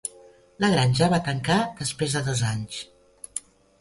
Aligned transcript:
La 0.63 0.69
granja 0.75 1.09
va 1.11 1.19
tancar 1.29 1.57
després 1.83 2.17
de 2.19 2.25
dos 2.31 2.43
anys. 2.51 2.81